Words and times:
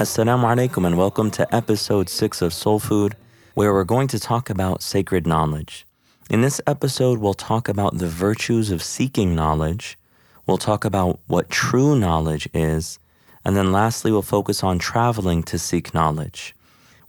Assalamu 0.00 0.44
alaikum, 0.56 0.86
and 0.86 0.96
welcome 0.96 1.30
to 1.32 1.54
episode 1.54 2.08
6 2.08 2.40
of 2.40 2.54
Soul 2.54 2.78
Food, 2.78 3.16
where 3.52 3.70
we're 3.74 3.84
going 3.84 4.08
to 4.08 4.18
talk 4.18 4.48
about 4.48 4.80
sacred 4.80 5.26
knowledge. 5.26 5.84
In 6.30 6.40
this 6.40 6.58
episode, 6.66 7.18
we'll 7.18 7.34
talk 7.34 7.68
about 7.68 7.98
the 7.98 8.06
virtues 8.06 8.70
of 8.70 8.82
seeking 8.82 9.34
knowledge, 9.34 9.98
we'll 10.46 10.56
talk 10.56 10.86
about 10.86 11.20
what 11.26 11.50
true 11.50 11.98
knowledge 11.98 12.48
is, 12.54 12.98
and 13.44 13.54
then 13.54 13.72
lastly, 13.72 14.10
we'll 14.10 14.22
focus 14.22 14.64
on 14.64 14.78
traveling 14.78 15.42
to 15.42 15.58
seek 15.58 15.92
knowledge. 15.92 16.54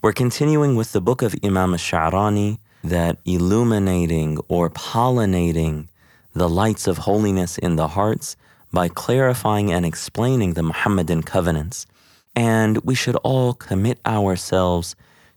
We're 0.02 0.12
continuing 0.12 0.76
with 0.76 0.92
the 0.92 1.00
book 1.00 1.22
of 1.22 1.34
Imam 1.42 1.72
Sha'rani 1.76 2.58
that 2.84 3.20
illuminating 3.23 4.38
or 4.50 4.70
pollinating 4.70 5.88
the 6.33 6.50
lights 6.50 6.88
of 6.88 6.98
holiness 6.98 7.58
in 7.58 7.78
the 7.78 7.88
hearts 7.88 8.36
by 8.73 8.89
clarifying 8.89 9.72
and 9.72 9.86
explaining 9.86 10.55
the 10.55 10.64
Muhammadan 10.64 11.23
covenants. 11.23 11.88
And 12.35 12.77
we 12.83 12.95
should 12.95 13.15
all 13.17 13.53
commit 13.53 13.99
ourselves 14.05 14.95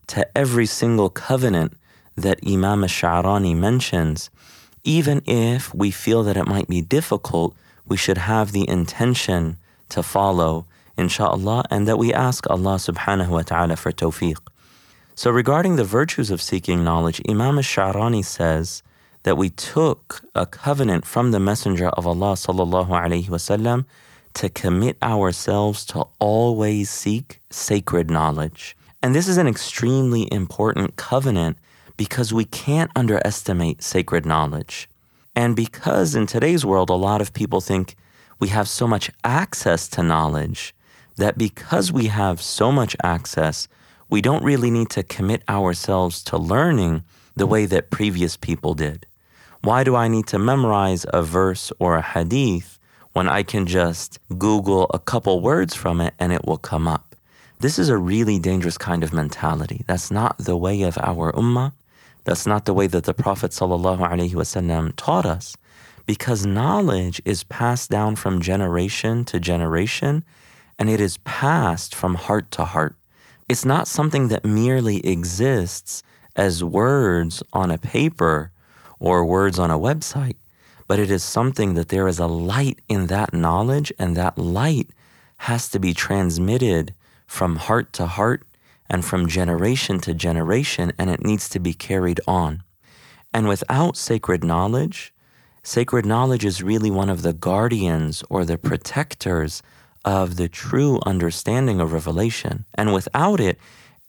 to 0.08 0.26
every 0.36 0.66
single 0.66 1.10
covenant 1.10 1.76
that 2.16 2.38
Imam 2.46 2.82
Sha'rani 2.82 3.56
mentions. 3.56 4.30
Even 4.84 5.22
if 5.26 5.74
we 5.74 5.90
feel 5.90 6.22
that 6.24 6.36
it 6.36 6.46
might 6.46 6.68
be 6.68 6.82
difficult, 6.82 7.56
we 7.86 7.96
should 7.96 8.18
have 8.18 8.52
the 8.52 8.68
intention 8.68 9.56
to 9.88 10.02
follow, 10.02 10.66
inshallah, 10.96 11.64
and 11.70 11.88
that 11.88 11.98
we 11.98 12.12
ask 12.12 12.48
Allah 12.48 12.76
subhanahu 12.76 13.28
wa 13.28 13.42
ta'ala 13.42 13.76
for 13.76 13.92
tawfiq. 13.92 14.36
So, 15.14 15.30
regarding 15.30 15.76
the 15.76 15.84
virtues 15.84 16.30
of 16.30 16.42
seeking 16.42 16.82
knowledge, 16.82 17.20
Imam 17.28 17.56
Sha'rani 17.56 18.24
says 18.24 18.82
that 19.22 19.36
we 19.36 19.50
took 19.50 20.22
a 20.34 20.46
covenant 20.46 21.04
from 21.06 21.30
the 21.30 21.40
Messenger 21.40 21.88
of 21.88 22.06
Allah 22.06 22.34
sallallahu 22.34 22.88
alaihi 22.88 23.28
wasallam 23.28 23.84
to 24.34 24.48
commit 24.48 24.96
ourselves 25.02 25.84
to 25.86 26.06
always 26.18 26.90
seek 26.90 27.40
sacred 27.50 28.10
knowledge. 28.10 28.77
And 29.02 29.14
this 29.14 29.28
is 29.28 29.36
an 29.36 29.46
extremely 29.46 30.32
important 30.32 30.96
covenant 30.96 31.58
because 31.96 32.32
we 32.32 32.44
can't 32.44 32.90
underestimate 32.96 33.82
sacred 33.82 34.27
knowledge. 34.27 34.88
And 35.36 35.55
because 35.55 36.14
in 36.14 36.27
today's 36.27 36.64
world, 36.64 36.90
a 36.90 36.94
lot 36.94 37.20
of 37.20 37.32
people 37.32 37.60
think 37.60 37.96
we 38.40 38.48
have 38.48 38.68
so 38.68 38.86
much 38.86 39.10
access 39.22 39.88
to 39.88 40.02
knowledge 40.02 40.74
that 41.16 41.38
because 41.38 41.92
we 41.92 42.06
have 42.06 42.42
so 42.42 42.72
much 42.72 42.96
access, 43.02 43.68
we 44.10 44.20
don't 44.20 44.44
really 44.44 44.70
need 44.70 44.90
to 44.90 45.02
commit 45.02 45.42
ourselves 45.48 46.22
to 46.24 46.36
learning 46.36 47.05
the 47.36 47.46
way 47.46 47.66
that 47.66 47.90
previous 47.90 48.36
people 48.36 48.74
did. 48.74 49.06
Why 49.62 49.84
do 49.84 49.96
I 49.96 50.08
need 50.08 50.27
to 50.28 50.38
memorize 50.38 51.06
a 51.12 51.22
verse 51.22 51.72
or 51.78 51.96
a 51.96 52.02
hadith 52.02 52.78
when 53.14 53.28
I 53.28 53.44
can 53.44 53.66
just 53.66 54.18
Google 54.39 54.90
a 54.92 54.98
couple 54.98 55.40
words 55.40 55.72
from 55.72 56.00
it 56.00 56.14
and 56.18 56.33
it 56.33 56.44
will 56.44 56.58
come 56.58 56.86
up. 56.89 57.14
This 57.61 57.78
is 57.78 57.89
a 57.89 57.96
really 57.96 58.40
dangerous 58.40 58.77
kind 58.77 59.05
of 59.05 59.12
mentality. 59.12 59.84
That's 59.86 60.11
not 60.11 60.36
the 60.39 60.56
way 60.56 60.83
of 60.83 60.98
our 60.98 61.33
ummah. 61.33 61.72
That's 62.24 62.44
not 62.44 62.64
the 62.64 62.74
way 62.74 62.89
that 62.89 63.05
the 63.05 63.14
Prophet 63.14 63.52
ﷺ 63.52 64.92
taught 64.96 65.27
us. 65.27 65.56
Because 66.06 66.44
knowledge 66.44 67.22
is 67.24 67.44
passed 67.44 67.89
down 67.89 68.16
from 68.16 68.42
generation 68.42 69.24
to 69.27 69.39
generation 69.39 70.24
and 70.77 70.90
it 70.90 71.00
is 71.00 71.18
passed 71.18 71.94
from 71.94 72.16
heart 72.16 72.50
to 72.50 72.64
heart. 72.64 72.96
It's 73.48 73.64
not 73.64 73.86
something 73.86 74.27
that 74.28 74.44
merely 74.44 75.06
exists 75.06 76.02
as 76.34 76.64
words 76.64 77.44
on 77.52 77.70
a 77.70 77.78
paper 77.78 78.50
or 78.98 79.24
words 79.24 79.60
on 79.60 79.70
a 79.70 79.78
website 79.78 80.34
but 80.86 80.98
it 80.98 81.11
is 81.11 81.22
something 81.22 81.74
that 81.74 81.89
there 81.89 82.08
is 82.08 82.18
a 82.18 82.27
light 82.27 82.80
in 82.89 83.06
that 83.06 83.33
knowledge, 83.33 83.92
and 83.98 84.17
that 84.17 84.39
light 84.39 84.90
has 85.39 85.68
to 85.70 85.78
be 85.78 85.92
transmitted 85.92 86.95
from 87.27 87.56
heart 87.56 87.92
to 87.95 88.06
heart 88.06 88.42
and 88.89 89.05
from 89.05 89.28
generation 89.28 89.98
to 90.00 90.14
generation, 90.14 90.92
and 90.98 91.11
it 91.11 91.24
needs 91.24 91.48
to 91.48 91.58
be 91.58 91.72
carried 91.72 92.20
on. 92.27 92.62
And 93.33 93.48
without 93.48 93.96
sacred 93.96 94.45
knowledge, 94.45 95.12
sacred 95.62 96.06
knowledge 96.06 96.45
is 96.45 96.62
really 96.62 96.90
one 96.90 97.08
of 97.11 97.22
the 97.22 97.33
guardians 97.33 98.22
or 98.30 98.45
the 98.45 98.58
protectors 98.58 99.62
of 100.05 100.36
the 100.36 100.48
true 100.48 101.01
understanding 101.06 101.80
of 101.80 101.92
revelation. 101.92 102.64
And 102.74 102.92
without 102.92 103.40
it, 103.40 103.58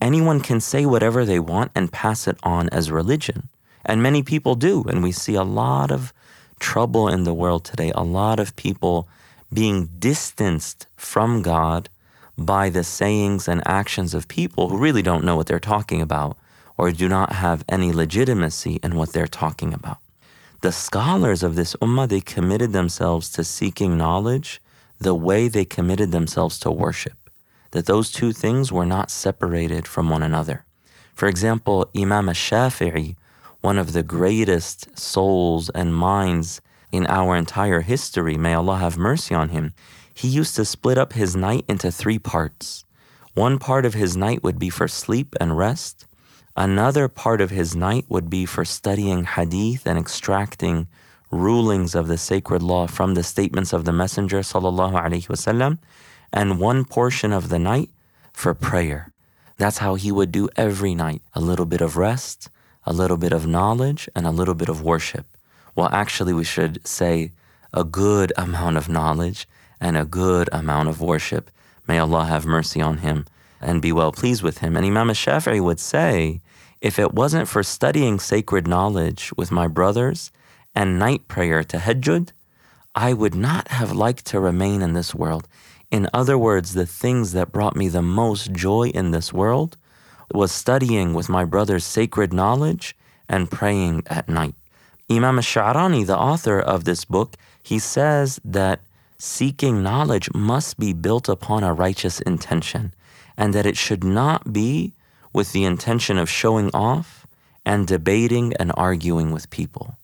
anyone 0.01 0.41
can 0.41 0.59
say 0.59 0.85
whatever 0.85 1.25
they 1.25 1.39
want 1.39 1.71
and 1.73 1.91
pass 1.91 2.27
it 2.27 2.37
on 2.43 2.69
as 2.69 2.91
religion. 2.91 3.49
And 3.85 4.03
many 4.03 4.21
people 4.21 4.55
do. 4.55 4.83
And 4.83 5.01
we 5.01 5.11
see 5.11 5.35
a 5.35 5.43
lot 5.43 5.91
of 5.91 6.13
trouble 6.59 7.07
in 7.07 7.23
the 7.23 7.33
world 7.33 7.65
today. 7.65 7.91
A 7.95 8.03
lot 8.03 8.39
of 8.39 8.55
people 8.55 9.07
being 9.53 9.89
distanced 9.99 10.87
from 10.95 11.41
God 11.41 11.89
by 12.37 12.69
the 12.69 12.83
sayings 12.83 13.47
and 13.47 13.61
actions 13.65 14.13
of 14.13 14.27
people 14.27 14.69
who 14.69 14.77
really 14.77 15.01
don't 15.01 15.23
know 15.23 15.35
what 15.35 15.47
they're 15.47 15.59
talking 15.59 16.01
about 16.01 16.37
or 16.77 16.91
do 16.91 17.07
not 17.07 17.33
have 17.33 17.63
any 17.69 17.93
legitimacy 17.93 18.79
in 18.83 18.95
what 18.95 19.13
they're 19.13 19.27
talking 19.27 19.73
about. 19.73 19.97
The 20.61 20.71
scholars 20.71 21.43
of 21.43 21.55
this 21.55 21.75
ummah, 21.75 22.09
they 22.09 22.21
committed 22.21 22.73
themselves 22.73 23.29
to 23.31 23.43
seeking 23.43 23.97
knowledge 23.97 24.61
the 24.99 25.15
way 25.15 25.47
they 25.47 25.65
committed 25.65 26.11
themselves 26.11 26.59
to 26.59 26.71
worship, 26.71 27.29
that 27.71 27.85
those 27.85 28.11
two 28.11 28.31
things 28.31 28.71
were 28.71 28.85
not 28.85 29.11
separated 29.11 29.87
from 29.87 30.09
one 30.09 30.23
another. 30.23 30.65
For 31.13 31.27
example, 31.27 31.89
Imam 31.95 32.27
al-Shafi'i, 32.29 33.15
one 33.65 33.79
of 33.79 33.93
the 33.93 34.03
greatest 34.03 34.95
souls 34.95 35.71
and 35.71 35.95
minds 35.95 36.61
in 36.91 37.07
our 37.07 37.35
entire 37.35 37.81
history, 37.81 38.37
may 38.37 38.53
Allah 38.53 38.77
have 38.77 38.95
mercy 38.95 39.33
on 39.33 39.49
him, 39.49 39.73
he 40.13 40.27
used 40.27 40.55
to 40.55 40.63
split 40.63 40.99
up 40.99 41.13
his 41.13 41.35
night 41.35 41.65
into 41.67 41.91
three 41.91 42.19
parts. 42.19 42.85
One 43.33 43.57
part 43.57 43.83
of 43.83 43.95
his 43.95 44.15
night 44.15 44.43
would 44.43 44.59
be 44.59 44.69
for 44.69 44.87
sleep 44.87 45.35
and 45.41 45.57
rest. 45.57 46.05
Another 46.55 47.07
part 47.07 47.41
of 47.41 47.49
his 47.49 47.75
night 47.75 48.05
would 48.07 48.29
be 48.29 48.45
for 48.45 48.65
studying 48.65 49.23
hadith 49.23 49.87
and 49.87 49.97
extracting 49.97 50.87
rulings 51.31 51.95
of 51.95 52.07
the 52.07 52.19
sacred 52.19 52.61
law 52.61 52.85
from 52.85 53.15
the 53.15 53.23
statements 53.23 53.73
of 53.73 53.83
the 53.83 53.91
Messenger 53.91 54.43
and 56.31 56.59
one 56.59 56.85
portion 56.85 57.33
of 57.33 57.49
the 57.49 57.59
night 57.59 57.89
for 58.31 58.53
prayer. 58.53 59.11
That's 59.57 59.79
how 59.79 59.95
he 59.95 60.11
would 60.11 60.31
do 60.31 60.49
every 60.55 60.93
night. 60.93 61.23
A 61.33 61.41
little 61.41 61.65
bit 61.65 61.81
of 61.81 61.97
rest, 61.97 62.49
a 62.85 62.93
little 62.93 63.17
bit 63.17 63.33
of 63.33 63.47
knowledge 63.47 64.07
and 64.15 64.25
a 64.25 64.31
little 64.31 64.53
bit 64.53 64.69
of 64.69 64.81
worship. 64.81 65.25
Well, 65.75 65.89
actually, 65.91 66.33
we 66.33 66.43
should 66.43 66.85
say 66.87 67.31
a 67.73 67.83
good 67.83 68.31
amount 68.37 68.77
of 68.77 68.87
knowledge 68.87 69.47
and 69.81 69.97
a 69.97 70.05
good 70.05 70.49
amount 70.51 70.89
of 70.89 71.01
worship. 71.01 71.51
May 71.87 71.99
Allah 71.99 72.25
have 72.25 72.45
mercy 72.45 72.81
on 72.81 72.99
him 72.99 73.25
and 73.61 73.81
be 73.81 73.91
well 73.91 74.11
pleased 74.11 74.43
with 74.43 74.59
him. 74.59 74.77
And 74.77 74.85
Imam 74.85 75.09
Shafi'i 75.09 75.61
would 75.61 75.79
say, 75.79 76.41
if 76.81 76.99
it 76.99 77.13
wasn't 77.13 77.47
for 77.47 77.63
studying 77.63 78.19
sacred 78.19 78.67
knowledge 78.67 79.31
with 79.35 79.51
my 79.51 79.67
brothers 79.67 80.31
and 80.73 80.99
night 80.99 81.27
prayer 81.27 81.63
to 81.63 81.77
tahajjud, 81.77 82.29
I 82.93 83.13
would 83.13 83.35
not 83.35 83.69
have 83.69 83.91
liked 83.91 84.25
to 84.27 84.39
remain 84.39 84.81
in 84.81 84.93
this 84.93 85.13
world. 85.13 85.47
In 85.91 86.09
other 86.13 86.37
words, 86.37 86.73
the 86.73 86.85
things 86.85 87.33
that 87.33 87.51
brought 87.51 87.75
me 87.75 87.87
the 87.87 88.01
most 88.01 88.51
joy 88.51 88.89
in 88.89 89.11
this 89.11 89.33
world 89.33 89.77
was 90.33 90.51
studying 90.51 91.13
with 91.13 91.29
my 91.29 91.45
brother's 91.45 91.85
sacred 91.85 92.33
knowledge 92.33 92.95
and 93.29 93.51
praying 93.51 94.03
at 94.07 94.29
night. 94.29 94.55
Imam 95.09 95.37
Sha'rani, 95.37 96.05
the 96.05 96.17
author 96.17 96.59
of 96.59 96.83
this 96.83 97.05
book, 97.05 97.35
he 97.61 97.79
says 97.79 98.39
that 98.43 98.81
seeking 99.17 99.83
knowledge 99.83 100.29
must 100.33 100.79
be 100.79 100.93
built 100.93 101.29
upon 101.29 101.63
a 101.63 101.73
righteous 101.73 102.19
intention 102.21 102.93
and 103.37 103.53
that 103.53 103.65
it 103.65 103.77
should 103.77 104.03
not 104.03 104.51
be 104.51 104.93
with 105.33 105.51
the 105.51 105.65
intention 105.65 106.17
of 106.17 106.29
showing 106.29 106.69
off 106.73 107.27
and 107.65 107.87
debating 107.87 108.53
and 108.55 108.71
arguing 108.75 109.31
with 109.31 109.49
people. 109.49 109.97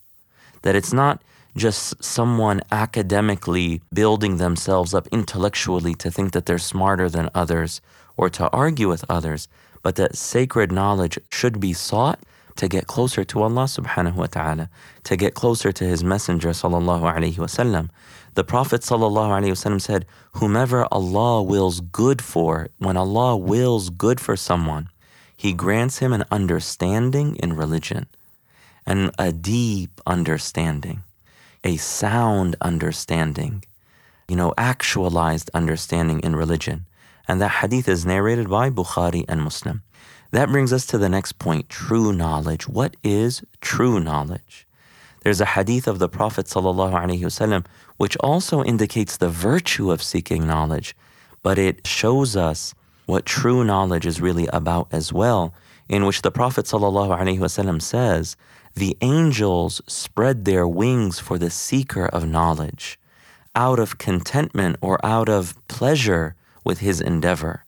That 0.64 0.76
it's 0.76 0.94
not 0.94 1.22
just 1.56 2.04
someone 2.04 2.62
academically 2.72 3.82
building 3.94 4.38
themselves 4.38 4.94
up 4.94 5.08
intellectually 5.12 5.94
to 5.96 6.12
think 6.12 6.32
that 6.32 6.46
they're 6.46 6.58
smarter 6.58 7.10
than 7.10 7.30
others 7.34 7.82
or 8.18 8.30
to 8.30 8.50
argue 8.50 8.88
with 8.88 9.04
others, 9.10 9.48
but 9.82 9.96
that 9.96 10.16
sacred 10.16 10.72
knowledge 10.72 11.20
should 11.32 11.60
be 11.60 11.74
sought 11.74 12.20
to 12.56 12.68
get 12.68 12.88
closer 12.88 13.24
to 13.24 13.42
Allah 13.42 13.64
subhanahu 13.64 14.16
wa 14.16 14.28
ta'ala, 14.28 14.70
to 15.04 15.16
get 15.16 15.34
closer 15.34 15.72
to 15.72 15.84
His 15.84 16.04
Messenger 16.04 16.50
sallallahu 16.50 17.02
alayhi 17.02 17.36
wasallam. 17.36 17.90
The 18.36 18.44
Prophet 18.44 18.82
sallallahu 18.82 19.42
alayhi 19.42 19.52
wasallam 19.52 19.82
said, 19.82 20.06
Whomever 20.34 20.88
Allah 20.92 21.44
wills 21.44 21.82
good 21.82 22.22
for, 22.22 22.70
when 22.78 22.98
Allah 22.98 23.36
wills 23.36 23.90
good 23.90 24.20
for 24.20 24.36
someone, 24.38 24.90
He 25.36 25.54
grants 25.54 25.98
him 26.00 26.14
an 26.14 26.24
understanding 26.32 27.36
in 27.38 27.54
religion 27.54 28.08
and 28.86 29.12
a 29.18 29.32
deep 29.32 30.02
understanding, 30.06 31.04
a 31.64 31.78
sound 31.78 32.56
understanding, 32.62 33.64
you 34.28 34.36
know, 34.36 34.54
actualized 34.58 35.50
understanding 35.54 36.20
in 36.22 36.36
religion. 36.36 36.86
And 37.32 37.40
that 37.40 37.62
hadith 37.62 37.88
is 37.88 38.06
narrated 38.06 38.50
by 38.50 38.70
Bukhari 38.70 39.24
and 39.30 39.42
Muslim. 39.42 39.84
That 40.32 40.50
brings 40.50 40.74
us 40.74 40.86
to 40.88 40.98
the 40.98 41.08
next 41.08 41.40
point 41.40 41.70
true 41.70 42.12
knowledge. 42.12 42.68
What 42.68 42.98
is 43.06 43.42
true 43.62 44.02
knowledge? 44.02 44.68
There's 45.22 45.40
a 45.40 45.46
hadith 45.46 45.88
of 45.88 45.98
the 46.00 46.10
Prophet 46.10 46.48
ﷺ 46.48 47.66
which 47.96 48.18
also 48.18 48.66
indicates 48.66 49.16
the 49.16 49.30
virtue 49.30 49.92
of 49.94 50.04
seeking 50.04 50.46
knowledge, 50.46 50.94
but 51.42 51.58
it 51.58 51.88
shows 51.88 52.36
us 52.36 52.76
what 53.06 53.26
true 53.26 53.64
knowledge 53.64 54.06
is 54.06 54.20
really 54.20 54.48
about 54.48 54.90
as 54.92 55.14
well, 55.14 55.54
in 55.88 56.04
which 56.04 56.24
the 56.24 56.32
Prophet 56.32 56.66
ﷺ 56.66 57.82
says, 57.82 58.36
The 58.74 58.98
angels 59.00 59.82
spread 59.88 60.44
their 60.44 60.68
wings 60.68 61.20
for 61.20 61.38
the 61.38 61.50
seeker 61.50 62.08
of 62.08 62.28
knowledge, 62.28 63.00
out 63.56 63.80
of 63.80 63.98
contentment 63.98 64.76
or 64.82 65.00
out 65.06 65.30
of 65.30 65.56
pleasure 65.70 66.36
with 66.64 66.80
his 66.80 67.02
endeavor. 67.02 67.66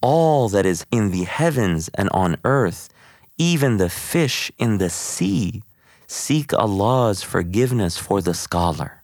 All 0.00 0.48
that 0.48 0.66
is 0.66 0.86
in 0.90 1.10
the 1.10 1.24
heavens 1.24 1.90
and 1.94 2.08
on 2.10 2.38
earth, 2.44 2.88
even 3.36 3.76
the 3.76 3.90
fish 3.90 4.50
in 4.58 4.78
the 4.78 4.90
sea, 4.90 5.62
seek 6.06 6.52
Allah's 6.54 7.22
forgiveness 7.22 7.96
for 7.96 8.20
the 8.20 8.34
scholar. 8.34 9.02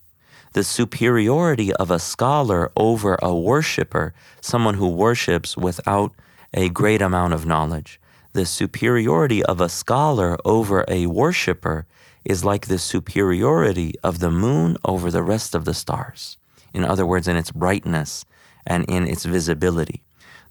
The 0.54 0.64
superiority 0.64 1.72
of 1.74 1.90
a 1.90 1.98
scholar 1.98 2.72
over 2.76 3.18
a 3.22 3.34
worshiper, 3.34 4.14
someone 4.40 4.74
who 4.74 4.88
worships 4.88 5.56
without 5.56 6.12
a 6.54 6.70
great 6.70 7.02
amount 7.02 7.34
of 7.34 7.44
knowledge. 7.44 8.00
The 8.32 8.46
superiority 8.46 9.42
of 9.42 9.60
a 9.60 9.68
scholar 9.68 10.36
over 10.44 10.84
a 10.88 11.06
worshiper 11.06 11.86
is 12.24 12.44
like 12.44 12.66
the 12.66 12.78
superiority 12.78 13.94
of 14.02 14.18
the 14.18 14.30
moon 14.30 14.76
over 14.84 15.10
the 15.10 15.22
rest 15.22 15.54
of 15.54 15.64
the 15.64 15.74
stars. 15.74 16.36
In 16.74 16.84
other 16.84 17.06
words, 17.06 17.28
in 17.28 17.36
its 17.36 17.50
brightness 17.50 18.24
and 18.66 18.84
in 18.84 19.06
its 19.06 19.24
visibility. 19.24 20.02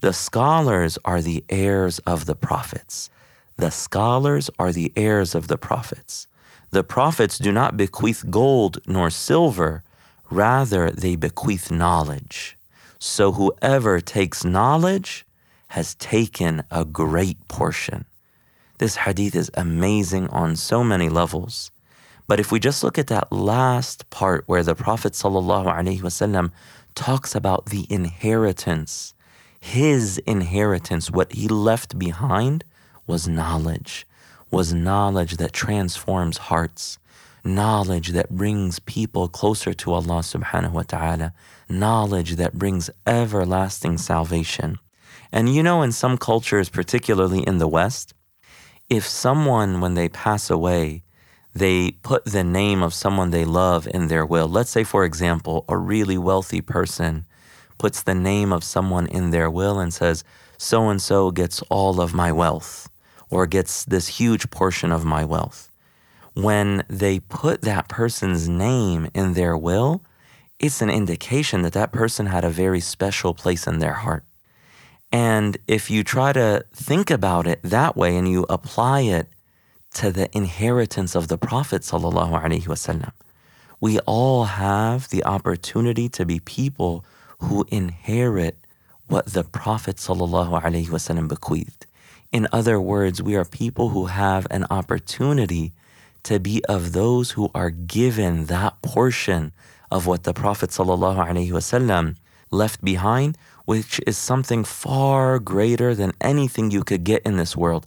The 0.01 0.13
scholars 0.13 0.97
are 1.05 1.21
the 1.21 1.43
heirs 1.49 1.99
of 1.99 2.25
the 2.25 2.35
prophets. 2.35 3.09
The 3.57 3.71
scholars 3.71 4.49
are 4.59 4.71
the 4.71 4.91
heirs 4.95 5.33
of 5.33 5.47
the 5.47 5.57
prophets. 5.57 6.27
The 6.71 6.83
prophets 6.83 7.37
do 7.37 7.51
not 7.51 7.77
bequeath 7.77 8.25
gold 8.29 8.79
nor 8.85 9.09
silver, 9.09 9.83
rather, 10.29 10.91
they 10.91 11.15
bequeath 11.15 11.71
knowledge. 11.71 12.57
So 12.99 13.31
whoever 13.31 14.01
takes 14.01 14.43
knowledge 14.43 15.25
has 15.69 15.95
taken 15.95 16.63
a 16.71 16.83
great 16.83 17.47
portion. 17.47 18.05
This 18.77 18.97
hadith 18.97 19.35
is 19.35 19.51
amazing 19.53 20.27
on 20.29 20.55
so 20.55 20.83
many 20.83 21.07
levels. 21.07 21.71
But 22.27 22.39
if 22.39 22.51
we 22.51 22.59
just 22.59 22.83
look 22.83 22.97
at 22.97 23.07
that 23.07 23.31
last 23.31 24.09
part 24.09 24.43
where 24.47 24.63
the 24.63 24.75
Prophet 24.75 25.15
talks 26.95 27.35
about 27.35 27.67
the 27.67 27.85
inheritance, 27.89 29.13
his 29.59 30.17
inheritance, 30.19 31.11
what 31.11 31.33
he 31.33 31.47
left 31.47 31.99
behind 31.99 32.63
was 33.05 33.27
knowledge. 33.27 34.05
Was 34.51 34.73
knowledge 34.73 35.37
that 35.37 35.53
transforms 35.53 36.37
hearts, 36.37 36.97
knowledge 37.43 38.09
that 38.09 38.29
brings 38.29 38.79
people 38.79 39.27
closer 39.27 39.73
to 39.73 39.93
Allah 39.93 40.19
subhanahu 40.21 40.71
wa 40.71 40.83
ta'ala, 40.83 41.33
knowledge 41.67 42.35
that 42.37 42.53
brings 42.53 42.89
everlasting 43.05 43.97
salvation. 43.97 44.79
And 45.31 45.53
you 45.53 45.63
know, 45.63 45.81
in 45.81 45.91
some 45.91 46.17
cultures, 46.17 46.69
particularly 46.69 47.41
in 47.45 47.57
the 47.57 47.67
West, 47.67 48.13
if 48.89 49.05
someone, 49.05 49.81
when 49.81 49.95
they 49.95 50.07
pass 50.07 50.49
away, 50.49 51.03
they 51.55 51.91
put 52.03 52.25
the 52.25 52.43
name 52.43 52.83
of 52.83 52.93
someone 52.93 53.31
they 53.31 53.45
love 53.45 53.87
in 53.87 54.09
their 54.09 54.25
will. 54.25 54.47
Let's 54.47 54.69
say, 54.69 54.83
for 54.83 55.05
example, 55.05 55.63
a 55.69 55.77
really 55.77 56.17
wealthy 56.17 56.59
person 56.61 57.25
puts 57.77 58.03
the 58.03 58.13
name 58.13 58.51
of 58.51 58.63
someone 58.63 59.07
in 59.07 59.31
their 59.31 59.49
will 59.49 59.79
and 59.79 59.93
says, 59.93 60.23
so 60.57 60.89
and 60.89 61.01
so 61.01 61.31
gets 61.31 61.61
all 61.69 62.01
of 62.01 62.13
my 62.13 62.31
wealth 62.31 62.89
or 63.29 63.47
gets 63.47 63.85
this 63.85 64.07
huge 64.07 64.49
portion 64.49 64.91
of 64.91 65.05
my 65.05 65.23
wealth. 65.23 65.71
When 66.33 66.83
they 66.89 67.19
put 67.19 67.61
that 67.61 67.87
person's 67.87 68.49
name 68.49 69.09
in 69.13 69.33
their 69.33 69.57
will, 69.57 70.03
it's 70.59 70.81
an 70.81 70.89
indication 70.89 71.61
that 71.61 71.73
that 71.73 71.93
person 71.93 72.27
had 72.27 72.43
a 72.43 72.49
very 72.49 72.81
special 72.81 73.33
place 73.33 73.65
in 73.65 73.79
their 73.79 73.93
heart. 73.93 74.25
And 75.11 75.57
if 75.67 75.89
you 75.89 76.03
try 76.03 76.33
to 76.33 76.65
think 76.73 77.09
about 77.09 77.47
it 77.47 77.61
that 77.63 77.95
way 77.95 78.17
and 78.17 78.27
you 78.27 78.45
apply 78.49 79.01
it 79.01 79.29
to 79.95 80.11
the 80.11 80.29
inheritance 80.35 81.15
of 81.15 81.29
the 81.29 81.37
Prophet 81.37 81.81
we 83.81 83.99
all 83.99 84.43
have 84.43 85.09
the 85.09 85.23
opportunity 85.23 86.09
to 86.09 86.25
be 86.25 86.39
people 86.39 87.05
who 87.39 87.65
inherit 87.69 88.57
what 89.07 89.27
the 89.27 89.43
Prophet 89.43 89.95
wasallam 89.97 91.27
bequeathed. 91.27 91.85
In 92.31 92.47
other 92.51 92.79
words, 92.81 93.23
we 93.23 93.35
are 93.35 93.45
people 93.45 93.89
who 93.89 94.07
have 94.07 94.45
an 94.51 94.65
opportunity 94.69 95.71
to 96.23 96.39
be 96.39 96.63
of 96.65 96.91
those 96.91 97.31
who 97.31 97.49
are 97.55 97.69
given 97.69 98.45
that 98.45 98.81
portion 98.81 99.53
of 99.91 100.07
what 100.07 100.23
the 100.23 100.33
Prophet 100.33 100.71
ﷺ 100.71 102.15
left 102.51 102.83
behind, 102.83 103.37
which 103.65 104.01
is 104.05 104.17
something 104.17 104.63
far 104.63 105.39
greater 105.39 105.95
than 105.95 106.11
anything 106.19 106.71
you 106.71 106.83
could 106.83 107.03
get 107.03 107.21
in 107.23 107.37
this 107.37 107.55
world. 107.55 107.85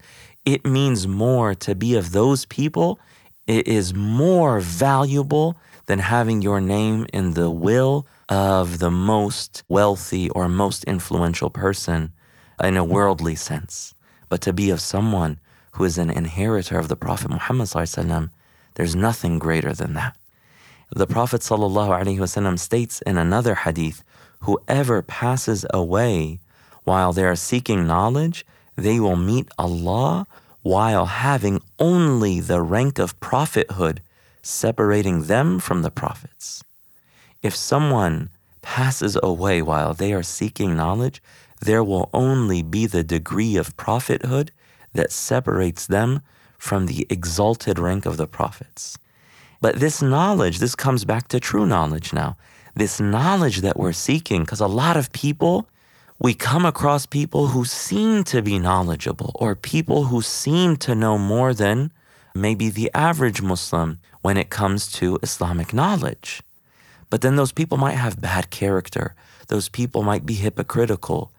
It 0.55 0.65
means 0.65 1.07
more 1.07 1.55
to 1.67 1.75
be 1.75 1.95
of 1.95 2.13
those 2.13 2.47
people. 2.47 2.99
It 3.47 3.69
is 3.69 3.93
more 3.93 4.61
valuable 4.61 5.57
than 5.85 5.99
having 5.99 6.41
your 6.41 6.61
name 6.61 7.07
in 7.13 7.35
the 7.35 7.51
will 7.51 8.07
of 8.31 8.79
the 8.79 8.91
most 8.91 9.63
wealthy 9.69 10.31
or 10.31 10.49
most 10.49 10.85
influential 10.85 11.51
person 11.51 12.13
in 12.63 12.77
a 12.79 12.85
worldly 12.85 13.35
sense 13.35 13.95
but 14.31 14.41
to 14.43 14.53
be 14.53 14.71
of 14.71 14.81
someone 14.81 15.39
who 15.73 15.85
is 15.85 15.99
an 15.99 16.11
inheritor 16.11 16.79
of 16.79 16.89
the 16.89 16.97
Prophet 16.97 17.31
Muhammad 17.31 17.69
there's 18.75 18.97
nothing 18.97 19.39
greater 19.39 19.75
than 19.75 19.93
that. 19.95 20.17
The 20.91 21.07
Prophet 21.07 21.43
states 22.59 23.03
in 23.03 23.19
another 23.19 23.55
hadith, 23.55 24.05
whoever 24.41 25.03
passes 25.03 25.67
away 25.75 26.41
while 26.85 27.13
they 27.13 27.25
are 27.25 27.37
seeking 27.37 27.87
knowledge, 27.87 28.47
they 28.79 29.01
will 29.01 29.17
meet 29.17 29.49
Allah 29.59 30.27
while 30.63 31.07
having 31.07 31.61
only 31.79 32.39
the 32.39 32.63
rank 32.63 32.99
of 32.99 33.19
prophethood 33.19 34.01
separating 34.41 35.25
them 35.25 35.59
from 35.59 35.83
the 35.83 35.91
prophets. 35.91 36.63
If 37.43 37.55
someone 37.55 38.31
passes 38.63 39.19
away 39.23 39.63
while 39.63 39.95
they 39.95 40.13
are 40.13 40.23
seeking 40.23 40.77
knowledge, 40.77 41.21
there 41.61 41.83
will 41.83 42.09
only 42.15 42.63
be 42.63 42.87
the 42.87 43.03
degree 43.03 43.57
of 43.57 43.77
prophethood 43.77 44.53
that 44.95 45.13
separates 45.13 45.87
them 45.87 46.23
from 46.57 46.87
the 46.87 47.07
exalted 47.11 47.79
rank 47.79 48.07
of 48.07 48.17
the 48.17 48.27
prophets. 48.27 48.97
But 49.61 49.81
this 49.81 50.01
knowledge, 50.01 50.59
this 50.59 50.77
comes 50.77 51.05
back 51.05 51.29
to 51.29 51.41
true 51.41 51.67
knowledge 51.67 52.13
now. 52.13 52.37
This 52.75 53.01
knowledge 53.01 53.59
that 53.63 53.77
we're 53.77 53.93
seeking, 53.93 54.43
because 54.43 54.61
a 54.61 54.69
lot 54.69 54.97
of 54.97 55.13
people, 55.13 55.67
we 56.19 56.35
come 56.35 56.67
across 56.67 57.07
people 57.07 57.49
who 57.49 57.65
seem 57.65 58.25
to 58.25 58.43
be 58.43 58.59
knowledgeable 58.59 59.33
or 59.37 59.55
people 59.55 60.05
who 60.05 60.21
seem 60.21 60.77
to 60.77 60.95
know 60.95 61.17
more 61.17 61.55
than 61.55 61.93
maybe 62.35 62.71
the 62.71 62.91
average 62.93 63.41
Muslim 63.41 63.99
when 64.23 64.37
it 64.37 64.51
comes 64.51 64.91
to 64.93 65.19
Islamic 65.23 65.73
knowledge. 65.73 66.43
But 67.09 67.21
then 67.21 67.37
those 67.37 67.53
people 67.53 67.79
might 67.79 67.95
have 67.95 68.21
bad 68.21 68.51
character. 68.51 69.15
Those 69.47 69.69
people 69.69 70.03
might 70.03 70.27
be 70.27 70.35
hypocritical 70.35 71.31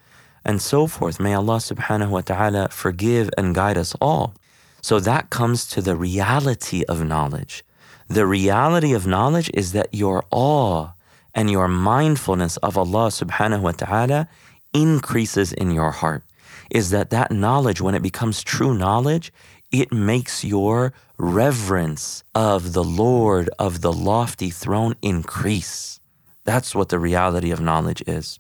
and 0.46 0.62
so 0.62 0.88
forth. 0.88 1.20
May 1.20 1.34
Allah 1.34 1.58
subhanahu 1.58 2.10
wa 2.10 2.22
ta'ala 2.22 2.70
forgive 2.70 3.30
and 3.38 3.54
guide 3.54 3.78
us 3.78 3.94
all. 4.00 4.34
So 4.82 5.00
that 5.02 5.30
comes 5.30 5.68
to 5.68 5.82
the 5.82 5.96
reality 5.96 6.86
of 6.88 7.04
knowledge. 7.04 7.66
The 8.08 8.26
reality 8.26 8.94
of 8.94 9.06
knowledge 9.06 9.52
is 9.54 9.74
that 9.74 9.94
your 9.94 10.24
awe 10.32 10.94
and 11.36 11.52
your 11.52 11.68
mindfulness 11.68 12.58
of 12.58 12.78
Allah 12.78 13.10
subhanahu 13.10 13.62
wa 13.62 13.72
ta'ala 13.72 14.28
increases 14.74 15.54
in 15.54 15.72
your 15.72 15.92
heart. 15.92 16.24
Is 16.70 16.90
that 16.92 17.10
that 17.10 17.32
knowledge, 17.32 17.82
when 17.82 17.96
it 17.96 18.02
becomes 18.02 18.44
true 18.44 18.78
knowledge, 18.78 19.32
it 19.72 19.92
makes 19.92 20.44
your 20.44 20.94
reverence 21.18 22.24
of 22.34 22.74
the 22.74 22.84
Lord 22.84 23.50
of 23.60 23.82
the 23.82 23.94
lofty 23.94 24.50
throne 24.50 24.96
increase. 25.02 26.00
That's 26.44 26.74
what 26.74 26.90
the 26.90 27.00
reality 27.00 27.52
of 27.52 27.60
knowledge 27.60 28.04
is. 28.08 28.40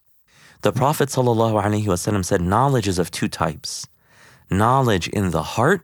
The 0.61 0.71
Prophet 0.71 1.09
ﷺ 1.09 2.25
said 2.25 2.41
knowledge 2.41 2.87
is 2.87 2.99
of 2.99 3.11
two 3.11 3.27
types 3.27 3.87
knowledge 4.51 5.07
in 5.07 5.29
the 5.29 5.43
heart, 5.43 5.81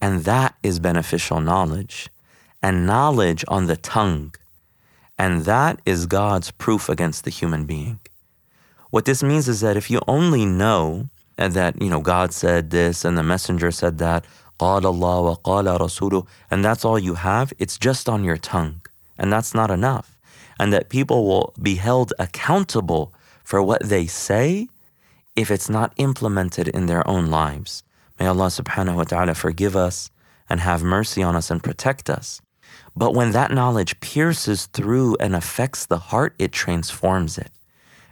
and 0.00 0.24
that 0.24 0.54
is 0.62 0.78
beneficial 0.78 1.40
knowledge, 1.40 2.10
and 2.62 2.86
knowledge 2.86 3.44
on 3.48 3.66
the 3.66 3.76
tongue, 3.76 4.34
and 5.16 5.46
that 5.46 5.80
is 5.86 6.04
God's 6.04 6.50
proof 6.50 6.90
against 6.90 7.24
the 7.24 7.30
human 7.30 7.64
being. 7.64 7.98
What 8.93 9.05
this 9.05 9.21
means 9.21 9.47
is 9.47 9.61
that 9.61 9.77
if 9.77 9.89
you 9.91 10.01
only 10.07 10.45
know 10.45 11.09
and 11.37 11.53
that, 11.53 11.81
you 11.81 11.89
know, 11.89 12.01
God 12.01 12.33
said 12.33 12.69
this 12.71 13.05
and 13.05 13.17
the 13.17 13.23
messenger 13.23 13.71
said 13.71 13.97
that, 13.99 14.25
قال 14.59 14.83
Allah 14.83 15.21
wa 15.21 15.35
قال 15.35 15.79
رسوله, 15.79 16.27
and 16.51 16.65
that's 16.65 16.83
all 16.83 16.99
you 16.99 17.13
have, 17.13 17.53
it's 17.59 17.77
just 17.77 18.09
on 18.09 18.23
your 18.23 18.37
tongue. 18.37 18.81
And 19.17 19.31
that's 19.31 19.53
not 19.53 19.71
enough. 19.71 20.17
And 20.59 20.73
that 20.73 20.89
people 20.89 21.25
will 21.25 21.53
be 21.61 21.75
held 21.75 22.13
accountable 22.19 23.13
for 23.43 23.63
what 23.63 23.83
they 23.83 24.05
say 24.05 24.67
if 25.35 25.49
it's 25.49 25.69
not 25.69 25.93
implemented 25.97 26.67
in 26.67 26.87
their 26.87 27.07
own 27.07 27.27
lives. 27.27 27.83
May 28.19 28.27
Allah 28.27 28.47
subhanahu 28.47 28.95
wa 28.95 29.03
ta'ala 29.03 29.33
forgive 29.33 29.75
us 29.75 30.11
and 30.49 30.59
have 30.59 30.83
mercy 30.83 31.23
on 31.23 31.35
us 31.35 31.49
and 31.49 31.63
protect 31.63 32.09
us. 32.09 32.41
But 32.95 33.13
when 33.13 33.31
that 33.31 33.51
knowledge 33.51 33.99
pierces 34.01 34.65
through 34.65 35.15
and 35.21 35.35
affects 35.35 35.85
the 35.85 35.99
heart, 35.99 36.33
it 36.37 36.51
transforms 36.51 37.37
it. 37.37 37.51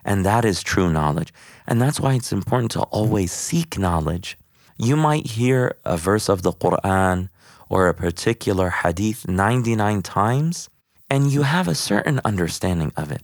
And 0.04 0.24
that 0.24 0.44
is 0.44 0.62
true 0.62 0.90
knowledge. 0.92 1.32
And 1.66 1.80
that's 1.80 2.00
why 2.00 2.14
it's 2.14 2.32
important 2.32 2.72
to 2.72 2.82
always 2.82 3.32
seek 3.32 3.78
knowledge. 3.78 4.36
You 4.78 4.96
might 4.96 5.26
hear 5.26 5.76
a 5.84 5.96
verse 5.96 6.28
of 6.28 6.42
the 6.42 6.52
Quran 6.52 7.28
or 7.68 7.88
a 7.88 7.94
particular 7.94 8.70
hadith 8.70 9.28
99 9.28 10.02
times, 10.02 10.68
and 11.08 11.32
you 11.32 11.42
have 11.42 11.68
a 11.68 11.74
certain 11.74 12.20
understanding 12.24 12.92
of 12.96 13.12
it. 13.12 13.22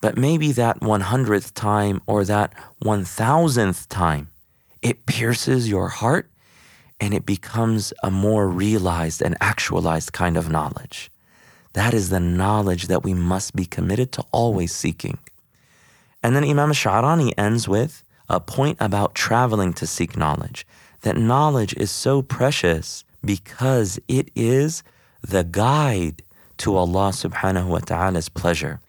But 0.00 0.18
maybe 0.18 0.52
that 0.52 0.80
100th 0.80 1.54
time 1.54 2.02
or 2.06 2.24
that 2.24 2.52
1000th 2.84 3.86
time, 3.88 4.28
it 4.82 5.06
pierces 5.06 5.68
your 5.68 5.88
heart 5.88 6.28
and 7.00 7.14
it 7.14 7.24
becomes 7.24 7.92
a 8.02 8.10
more 8.10 8.48
realized 8.48 9.22
and 9.22 9.36
actualized 9.40 10.12
kind 10.12 10.36
of 10.36 10.50
knowledge. 10.50 11.10
That 11.72 11.94
is 11.94 12.10
the 12.10 12.20
knowledge 12.20 12.88
that 12.88 13.02
we 13.02 13.14
must 13.14 13.56
be 13.56 13.64
committed 13.64 14.12
to 14.12 14.24
always 14.30 14.72
seeking. 14.74 15.18
And 16.22 16.36
then 16.36 16.44
Imam 16.44 16.70
Sha'rani 16.72 17.32
ends 17.36 17.68
with 17.68 18.04
a 18.28 18.40
point 18.40 18.78
about 18.80 19.14
traveling 19.14 19.72
to 19.74 19.86
seek 19.86 20.16
knowledge, 20.16 20.66
that 21.02 21.16
knowledge 21.16 21.74
is 21.74 21.90
so 21.90 22.22
precious 22.22 23.04
because 23.24 24.00
it 24.08 24.30
is 24.34 24.82
the 25.20 25.44
guide 25.44 26.22
to 26.58 26.76
Allah 26.76 27.10
subhanahu 27.10 27.66
wa 27.66 27.78
ta'ala's 27.78 28.28
pleasure. 28.28 28.80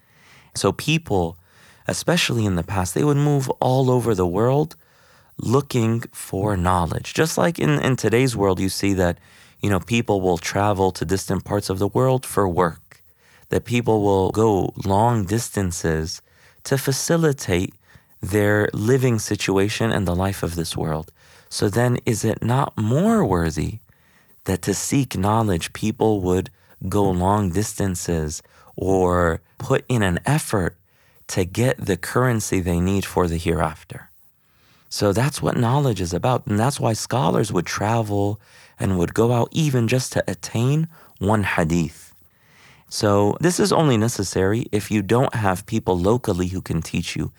So 0.55 0.71
people, 0.71 1.37
especially 1.87 2.45
in 2.45 2.55
the 2.55 2.63
past, 2.63 2.93
they 2.93 3.03
would 3.03 3.17
move 3.17 3.49
all 3.59 3.89
over 3.89 4.13
the 4.13 4.27
world 4.27 4.75
looking 5.37 6.01
for 6.11 6.55
knowledge. 6.55 7.13
Just 7.13 7.37
like 7.37 7.57
in, 7.59 7.79
in 7.79 7.95
today's 7.95 8.35
world, 8.35 8.59
you 8.59 8.69
see 8.69 8.93
that, 8.93 9.17
you 9.61 9.69
know, 9.69 9.79
people 9.79 10.21
will 10.21 10.37
travel 10.37 10.91
to 10.91 11.05
distant 11.05 11.43
parts 11.43 11.69
of 11.69 11.79
the 11.79 11.87
world 11.87 12.25
for 12.25 12.47
work, 12.47 13.01
that 13.49 13.65
people 13.65 14.03
will 14.03 14.31
go 14.31 14.73
long 14.85 15.25
distances 15.25 16.21
to 16.65 16.77
facilitate 16.77 17.73
their 18.21 18.69
living 18.73 19.19
situation 19.19 19.91
and 19.91 20.07
the 20.07 20.15
life 20.15 20.43
of 20.43 20.55
this 20.55 20.77
world. 20.77 21.11
So 21.49 21.69
then, 21.69 21.99
is 22.05 22.23
it 22.23 22.41
not 22.41 22.77
more 22.77 23.25
worthy 23.25 23.79
that 24.45 24.61
to 24.63 24.73
seek 24.73 25.17
knowledge, 25.17 25.73
people 25.73 26.21
would 26.21 26.49
go 26.89 27.09
long 27.09 27.51
distances 27.51 28.41
or 28.75 29.41
put 29.57 29.85
in 29.87 30.01
an 30.03 30.19
effort 30.25 30.75
to 31.27 31.45
get 31.45 31.77
the 31.77 31.97
currency 31.97 32.59
they 32.59 32.79
need 32.79 33.05
for 33.05 33.27
the 33.27 33.37
hereafter? 33.37 34.09
So 34.89 35.11
that's 35.11 35.41
what 35.41 35.57
knowledge 35.57 35.99
is 35.99 36.13
about. 36.13 36.45
And 36.45 36.59
that's 36.59 36.79
why 36.79 36.93
scholars 36.93 37.51
would 37.51 37.65
travel 37.65 38.39
and 38.79 38.97
would 38.99 39.13
go 39.13 39.31
out 39.31 39.49
even 39.51 39.87
just 39.87 40.13
to 40.13 40.23
attain 40.27 40.87
one 41.17 41.43
hadith. 41.43 42.12
So 42.93 43.35
this 43.39 43.59
is 43.59 43.73
only 43.73 43.97
necessary 43.97 44.67
if 44.71 44.91
you 44.91 45.01
don't 45.01 45.33
have 45.33 45.65
people 45.65 45.97
locally 45.97 46.49
who 46.49 46.61
can 46.61 46.83
teach 46.83 47.15
you. 47.15 47.31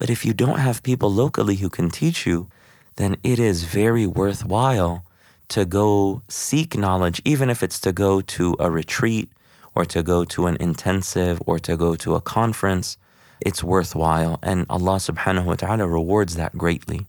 But 0.00 0.10
if 0.10 0.24
you 0.24 0.34
don't 0.34 0.58
have 0.58 0.82
people 0.82 1.12
locally 1.12 1.54
who 1.54 1.70
can 1.70 1.90
teach 1.90 2.26
you, 2.26 2.48
then 2.96 3.16
it 3.22 3.38
is 3.38 3.62
very 3.62 4.04
worthwhile 4.04 5.04
to 5.50 5.64
go 5.64 6.22
seek 6.26 6.76
knowledge, 6.76 7.22
even 7.24 7.50
if 7.50 7.62
it's 7.62 7.78
to 7.82 7.92
go 7.92 8.20
to 8.20 8.56
a 8.58 8.68
retreat 8.68 9.30
or 9.76 9.84
to 9.84 10.02
go 10.02 10.24
to 10.24 10.48
an 10.48 10.56
intensive 10.58 11.40
or 11.46 11.60
to 11.60 11.76
go 11.76 11.94
to 11.94 12.16
a 12.16 12.20
conference 12.20 12.98
it's 13.40 13.62
worthwhile. 13.62 14.40
And 14.42 14.66
Allah 14.68 14.96
subhanahu 14.96 15.44
wa 15.44 15.54
ta'ala 15.54 15.86
rewards 15.86 16.34
that 16.34 16.58
greatly. 16.58 17.06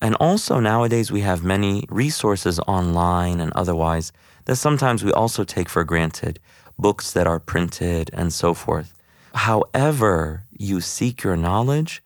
And 0.00 0.16
also 0.16 0.58
nowadays 0.58 1.12
we 1.12 1.20
have 1.20 1.44
many 1.44 1.84
resources 1.90 2.58
online 2.66 3.38
and 3.38 3.52
otherwise 3.52 4.10
that 4.46 4.56
sometimes 4.56 5.04
we 5.04 5.12
also 5.12 5.44
take 5.44 5.68
for 5.68 5.84
granted, 5.84 6.40
books 6.80 7.12
that 7.12 7.26
are 7.26 7.38
printed 7.38 8.10
and 8.12 8.32
so 8.32 8.54
forth. 8.54 8.92
However, 9.34 10.44
you 10.56 10.80
seek 10.80 11.22
your 11.22 11.36
knowledge, 11.36 12.02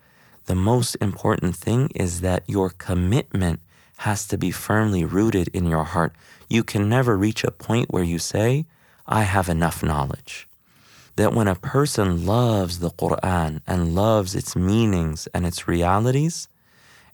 the 0.47 0.55
most 0.55 0.95
important 0.97 1.57
thing 1.57 1.91
is 1.95 2.21
that 2.21 2.43
your 2.47 2.71
commitment 2.71 3.61
has 3.99 4.27
to 4.29 4.37
be 4.37 4.51
firmly 4.51 5.05
rooted 5.05 5.49
in 5.49 5.67
your 5.67 5.85
heart. 5.85 6.13
You 6.49 6.63
can 6.63 6.89
never 6.89 7.17
reach 7.17 7.45
a 7.45 7.51
point 7.51 7.91
where 7.91 8.05
you 8.05 8.19
say, 8.19 8.67
I 9.07 9.23
have 9.23 9.49
enough 9.49 9.83
knowledge 9.83 10.49
that 11.17 11.33
when 11.33 11.49
a 11.49 11.55
person 11.55 12.27
loves 12.27 12.81
the 12.81 12.91
Quran 12.91 13.61
and 13.67 13.95
loves 13.95 14.35
its 14.35 14.57
meanings 14.57 15.29
and 15.33 15.47
its 15.47 15.69
realities, 15.69 16.49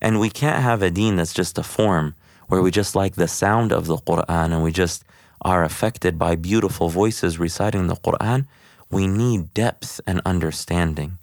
and 0.01 0.19
we 0.19 0.31
can't 0.31 0.63
have 0.63 0.83
a 0.83 0.91
deen 0.91 1.17
that's 1.17 1.35
just 1.35 1.59
a 1.59 1.63
form 1.63 2.15
where 2.49 2.63
we 2.63 2.71
just 2.71 2.97
like 2.97 3.15
the 3.15 3.29
sound 3.29 3.73
of 3.73 3.87
the 3.87 3.99
Quran 3.99 4.53
and 4.53 4.63
we 4.63 4.73
just 4.73 5.05
are 5.43 5.65
affected 5.65 6.19
by 6.19 6.37
beautiful 6.37 6.89
voices 6.89 7.39
reciting 7.39 7.87
the 7.87 7.97
Quran, 7.97 8.47
we 8.91 9.07
need 9.07 9.55
depth 9.55 10.01
and 10.07 10.21
understanding. 10.25 11.19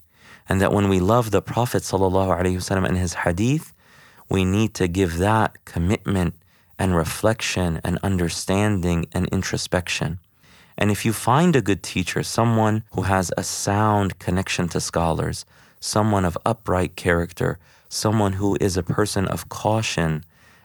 And 0.50 0.62
that 0.62 0.71
when 0.71 0.88
we 0.89 1.00
love 1.00 1.31
the 1.31 1.41
Prophet 1.41 1.83
ﷺ 1.83 2.88
and 2.88 2.97
his 2.97 3.13
hadith, 3.25 3.74
we 4.29 4.45
need 4.45 4.74
to 4.75 4.88
give 4.88 5.17
that 5.17 5.65
commitment 5.65 6.36
and 6.79 6.95
reflection 6.95 7.81
and 7.83 8.00
understanding 8.03 9.07
and 9.12 9.27
introspection. 9.27 10.19
And 10.77 10.91
if 10.91 11.05
you 11.05 11.12
find 11.12 11.55
a 11.55 11.62
good 11.62 11.81
teacher, 11.81 12.24
someone 12.24 12.83
who 12.91 13.03
has 13.03 13.31
a 13.36 13.43
sound 13.43 14.19
connection 14.19 14.69
to 14.69 14.79
scholars, 14.79 15.45
someone 15.79 16.24
of 16.24 16.38
upright 16.45 16.95
character, 16.95 17.57
someone 17.89 18.33
who 18.33 18.57
is 18.62 18.77
a 18.77 18.83
person 18.83 19.25
of 19.27 19.50
caution, 19.50 20.24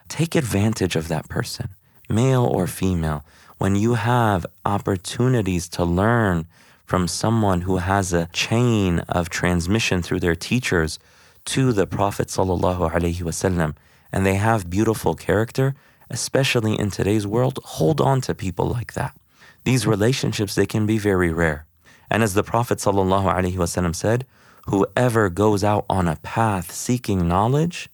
take 0.08 0.34
advantage 0.34 0.96
of 0.96 1.08
that 1.08 1.28
person, 1.28 1.70
male 2.08 2.44
or 2.44 2.66
female. 2.66 3.24
When 3.62 3.76
you 3.76 3.94
have 3.94 4.44
opportunities 4.64 5.68
to 5.68 5.84
learn 5.84 6.48
from 6.84 7.06
someone 7.06 7.60
who 7.60 7.76
has 7.76 8.12
a 8.12 8.26
chain 8.32 8.98
of 9.08 9.30
transmission 9.30 10.02
through 10.02 10.18
their 10.18 10.34
teachers 10.34 10.98
to 11.44 11.72
the 11.72 11.86
Prophet 11.86 12.26
wasallam, 12.26 13.76
and 14.10 14.26
they 14.26 14.34
have 14.34 14.68
beautiful 14.68 15.14
character, 15.14 15.76
especially 16.10 16.76
in 16.76 16.90
today's 16.90 17.24
world, 17.24 17.60
hold 17.62 18.00
on 18.00 18.20
to 18.22 18.34
people 18.34 18.66
like 18.66 18.94
that. 18.94 19.14
These 19.62 19.86
relationships, 19.86 20.56
they 20.56 20.66
can 20.66 20.84
be 20.84 20.98
very 20.98 21.32
rare. 21.32 21.64
And 22.10 22.24
as 22.24 22.34
the 22.34 22.42
Prophet 22.42 22.78
ﷺ 22.78 23.94
said, 23.94 24.26
whoever 24.66 25.30
goes 25.30 25.62
out 25.62 25.84
on 25.88 26.08
a 26.08 26.16
path 26.16 26.72
seeking 26.72 27.28
knowledge, 27.28 27.88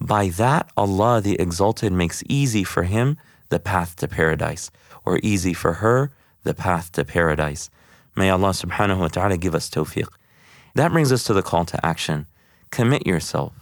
by 0.00 0.28
that 0.28 0.70
Allah 0.76 1.20
the 1.20 1.40
Exalted 1.40 1.92
makes 1.92 2.22
easy 2.28 2.62
for 2.62 2.84
him 2.84 3.16
the 3.48 3.58
path 3.58 3.96
to 3.96 4.06
paradise, 4.06 4.70
or 5.08 5.18
easy 5.22 5.54
for 5.54 5.74
her 5.74 6.12
the 6.44 6.52
path 6.52 6.92
to 6.92 7.04
paradise. 7.04 7.70
May 8.14 8.28
Allah 8.28 8.50
subhanahu 8.50 8.98
wa 8.98 9.08
ta'ala 9.08 9.38
give 9.38 9.54
us 9.54 9.70
tawfiq. 9.70 10.08
That 10.74 10.92
brings 10.92 11.10
us 11.10 11.24
to 11.24 11.32
the 11.32 11.42
call 11.42 11.64
to 11.64 11.84
action. 11.84 12.26
Commit 12.70 13.06
yourself. 13.06 13.54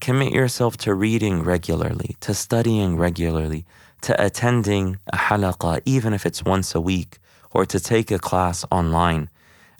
Commit 0.00 0.32
yourself 0.32 0.76
to 0.78 0.92
reading 0.94 1.44
regularly, 1.44 2.16
to 2.20 2.34
studying 2.34 2.96
regularly, 2.96 3.64
to 4.00 4.12
attending 4.20 4.98
a 5.12 5.16
halaqah, 5.16 5.80
even 5.84 6.12
if 6.12 6.26
it's 6.26 6.44
once 6.44 6.74
a 6.74 6.80
week, 6.80 7.18
or 7.52 7.64
to 7.64 7.78
take 7.78 8.10
a 8.10 8.18
class 8.18 8.64
online. 8.72 9.30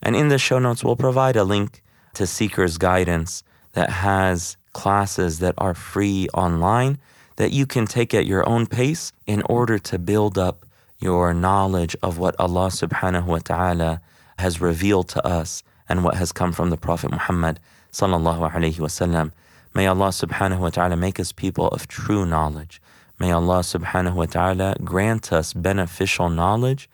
And 0.02 0.14
in 0.14 0.28
the 0.28 0.38
show 0.38 0.60
notes, 0.60 0.84
we'll 0.84 0.94
provide 0.94 1.34
a 1.34 1.42
link 1.42 1.82
to 2.14 2.24
SeekersGuidance 2.24 3.42
that 3.72 3.90
has 3.90 4.56
classes 4.72 5.40
that 5.40 5.54
are 5.58 5.74
free 5.74 6.28
online 6.32 6.98
that 7.36 7.50
you 7.52 7.66
can 7.66 7.86
take 7.86 8.14
at 8.14 8.26
your 8.26 8.48
own 8.48 8.66
pace 8.66 9.12
in 9.26 9.42
order 9.42 9.78
to 9.78 9.98
build 9.98 10.38
up 10.38 10.64
your 11.02 11.34
knowledge 11.34 11.96
of 12.02 12.18
what 12.18 12.36
Allah 12.38 12.68
subhanahu 12.68 13.26
wa 13.26 13.38
ta'ala 13.38 14.00
has 14.38 14.60
revealed 14.60 15.08
to 15.10 15.26
us 15.26 15.62
and 15.88 16.04
what 16.04 16.14
has 16.14 16.32
come 16.32 16.52
from 16.52 16.70
the 16.70 16.76
Prophet 16.76 17.10
Muhammad 17.10 17.58
sallallahu 17.92 18.52
alayhi 18.52 18.76
wasallam. 18.76 19.32
May 19.74 19.86
Allah 19.86 20.08
subhanahu 20.08 20.60
wa 20.60 20.70
ta'ala 20.70 20.96
make 20.96 21.18
us 21.18 21.32
people 21.32 21.68
of 21.68 21.88
true 21.88 22.24
knowledge. 22.24 22.80
May 23.18 23.32
Allah 23.32 23.60
subhanahu 23.60 24.14
wa 24.14 24.26
ta'ala 24.26 24.76
grant 24.84 25.32
us 25.32 25.52
beneficial 25.52 26.28
knowledge 26.28 26.88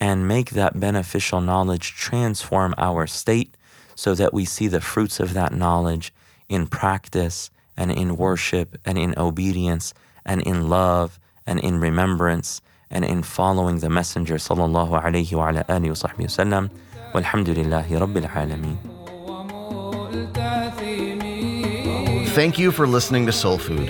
and 0.00 0.26
make 0.26 0.50
that 0.50 0.80
beneficial 0.80 1.40
knowledge 1.40 1.94
transform 1.94 2.74
our 2.78 3.06
state 3.06 3.54
so 3.94 4.14
that 4.14 4.32
we 4.32 4.44
see 4.44 4.66
the 4.66 4.80
fruits 4.80 5.20
of 5.20 5.34
that 5.34 5.52
knowledge 5.52 6.12
in 6.48 6.66
practice 6.66 7.50
and 7.76 7.92
in 7.92 8.16
worship 8.16 8.78
and 8.84 8.96
in 8.98 9.14
obedience 9.16 9.92
and 10.24 10.40
in 10.42 10.68
love 10.68 11.18
and 11.46 11.60
in 11.60 11.78
remembrance 11.78 12.60
and 12.90 13.04
in 13.04 13.22
following 13.22 13.78
the 13.78 13.88
Messenger 13.88 14.34
sallallahu 14.34 15.02
alayhi 15.02 15.32
wa 15.32 15.48
ala 15.50 15.64
alihi 15.64 15.88
wa 15.88 15.94
sahbihi 15.94 16.26
wa 16.26 16.36
sallam. 16.44 16.70
Walhamdulillahi 17.12 17.98
rabbil 17.98 18.28
alameen. 18.28 18.78
Thank 22.30 22.58
you 22.58 22.70
for 22.70 22.86
listening 22.86 23.26
to 23.26 23.32
Soul 23.32 23.58
Food. 23.58 23.88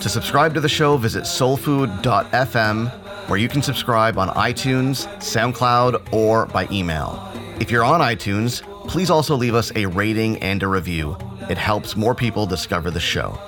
To 0.00 0.08
subscribe 0.08 0.54
to 0.54 0.60
the 0.60 0.68
show, 0.68 0.96
visit 0.96 1.24
soulfood.fm, 1.24 2.90
where 3.28 3.38
you 3.38 3.48
can 3.48 3.62
subscribe 3.62 4.18
on 4.18 4.28
iTunes, 4.28 5.08
SoundCloud, 5.18 6.12
or 6.12 6.46
by 6.46 6.68
email. 6.70 7.26
If 7.58 7.70
you're 7.70 7.84
on 7.84 8.00
iTunes, 8.00 8.62
please 8.88 9.10
also 9.10 9.34
leave 9.36 9.54
us 9.54 9.72
a 9.76 9.86
rating 9.86 10.38
and 10.38 10.62
a 10.62 10.68
review. 10.68 11.16
It 11.48 11.58
helps 11.58 11.96
more 11.96 12.14
people 12.14 12.46
discover 12.46 12.90
the 12.90 13.00
show. 13.00 13.38